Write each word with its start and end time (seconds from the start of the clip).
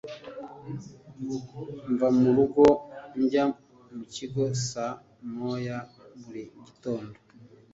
Mva 1.91 2.07
mu 2.19 2.29
rugo 2.37 2.63
njya 3.21 3.45
mu 3.93 4.03
kigo 4.13 4.43
saa 4.69 4.95
moya 5.35 5.77
buri 6.21 6.43
gitondo. 6.65 7.15